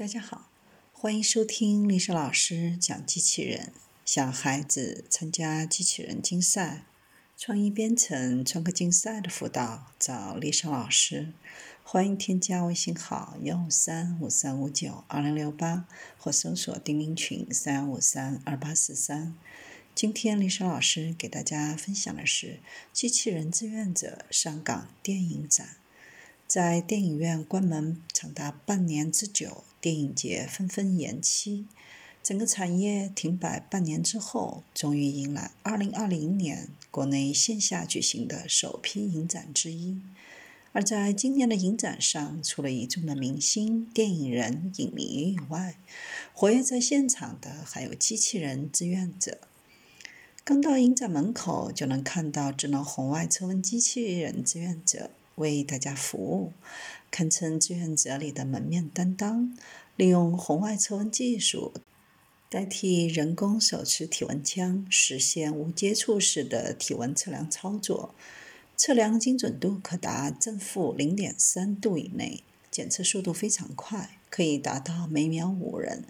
[0.00, 0.48] 大家好，
[0.94, 3.70] 欢迎收听丽莎老师讲机器人。
[4.06, 6.86] 小孩子参加机器人竞赛、
[7.36, 11.34] 创意编程、创客竞赛的辅导，找丽莎老师。
[11.84, 15.86] 欢迎添加微信号幺五三五三五九二零六八，
[16.16, 19.36] 或搜索钉钉群三五三二八四三。
[19.94, 22.60] 今天丽莎老师给大家分享的是
[22.90, 25.76] 机器人志愿者上岗电影展。
[26.50, 31.66] 在电影院关门长达半年之久，电影节纷纷延期，
[32.24, 40.00] 整个产业停摆半年之后，终于迎来2020年国内线下举行的首批影展之一。
[40.72, 45.76] 而在今年的影展上，除了一众的明星、电影人、影迷以外，
[46.34, 49.38] 活跃在现场的还有机器人志愿者。
[50.42, 55.12] 刚到影展门口，就能看到智能红外测温机器人志愿者。
[55.40, 56.52] 为大家服务，
[57.10, 59.52] 堪称志愿者里的门面担当。
[59.96, 61.74] 利用红外测温技术
[62.48, 68.14] 代替人工手持体温枪，实现无接触式的体温测量操作。
[68.76, 76.04] 测量精准度可达正负零点三度以内，检测速度非常快，可以达到每秒五人，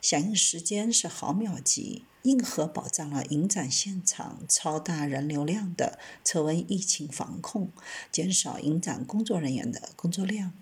[0.00, 2.04] 响应时间是毫秒级。
[2.22, 7.72] 硬核保障了影展现场超大人流量的测温疫情防控，
[8.12, 10.52] 减少影展工作人员的工作量。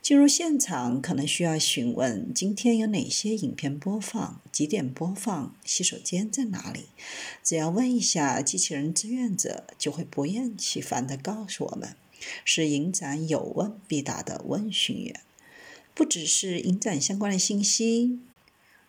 [0.00, 6.86] 进入现场可能需要询问今天有哪些影片播放，几点播放，洗手间在哪里。
[7.42, 11.96] 只要问一下机器人志愿者，就会不厌其烦地告诉我们，
[12.44, 15.20] 是影展有问必答的问询员。
[15.98, 18.20] 不只是影展相关的信息。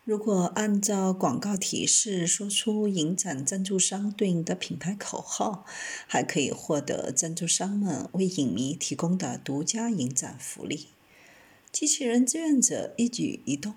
[0.04, 5.66] 如果按照广告提示说出影展赞助商对应的品牌口号，
[6.06, 10.90] 还可以获得赞助商们为影迷提供的独家影展福利。
[11.72, 13.74] 机器人志愿者一举一动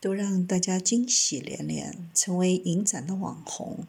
[0.00, 3.84] 都让大家惊喜连连，成为影展的网红。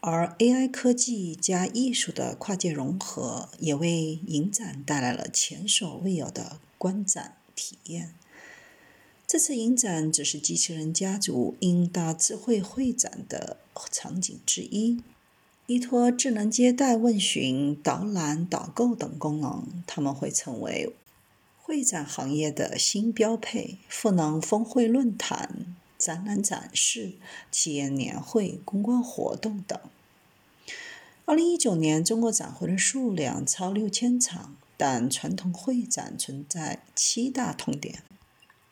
[0.00, 8.14] 而 AI 科技加艺术的跨界融合，也为影展带来了前所未有的观展体验。
[9.28, 13.58] 这次影展只是机器人家族应大智慧会展的
[13.92, 15.02] 场景之一。
[15.66, 20.94] 依托智能接待、问询、导览、导购等功能，他们会成为
[21.58, 23.76] 会展行业的新标配。
[23.86, 27.12] 赋能峰会论坛、展览展示、
[27.50, 29.78] 企业年会、公关活动等。
[31.26, 38.02] 二零一九年中国展会的数量超六千场，但传统会展存在七大痛点。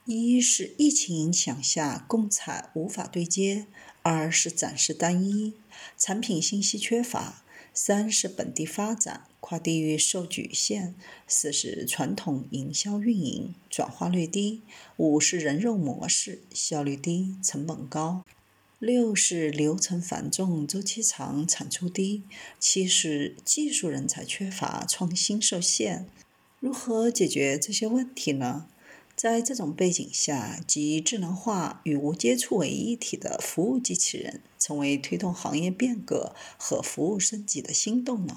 [0.08, 3.64] 一是疫情影响下供采无法对接；
[4.02, 5.54] 二是展示单一，
[5.98, 7.42] 产品信息缺乏；
[7.74, 10.94] 三是本地发展跨地域受局限；
[11.26, 14.60] 四是传统营销运营转化率低；
[14.96, 18.22] 五是人肉模式效率低、成本高；
[18.78, 22.22] 六是流程繁重、周期长、产出低；
[22.60, 26.06] 七是技术人才缺乏、创新受限。
[26.60, 28.68] 如何解决这些问题呢？
[29.16, 38.36] 在这种背景下，集智能化与无接触为一体的服务机器人，成为推动行业变革和服务升级的新动能。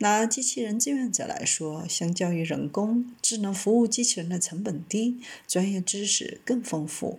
[0.00, 7.18] 拿机器人志愿者来说，相较于人工智能服务机器人的成本低，专业知识更丰富，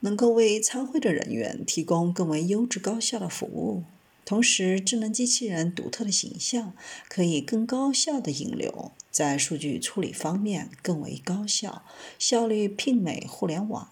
[0.00, 3.82] 能够为参会的人员提供更为优质高效的服务。
[4.30, 6.72] 同时，智能机器人独特的形象
[7.08, 11.82] 可以更高效的引流，在数据处理方面更为高效，
[12.16, 13.90] 效率媲美互联网。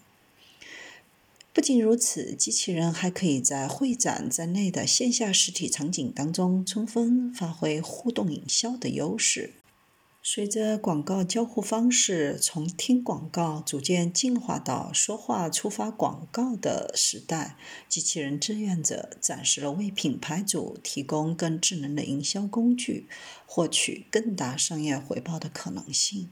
[1.51, 9.55] 不仅如此，机器人还可以在会展在内的线下实体场景当中充分发挥互动营销的优势。
[10.31, 17.57] 随着广告交互方式从听广告逐渐进化到说话触发广告的时代，
[17.87, 23.07] 机器人志愿者展示了为品牌主提供更智能的营销工具，
[23.47, 26.29] 获取更大商业回报的可能性。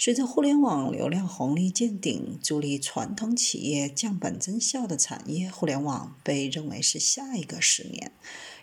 [0.00, 8.12] 随着互联网流量红利见顶，助力传统企业降本增效的产业，互联网被认为是下一个十年。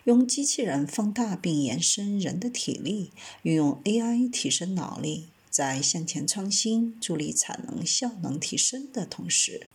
[0.04, 3.10] 用机器人放大并延伸人的体力，
[3.42, 9.66] 运用 AI 提升脑力，在向前创新、助力产能效能提升的同时，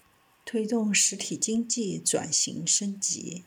[0.43, 3.43] 推动实体经济转型升级。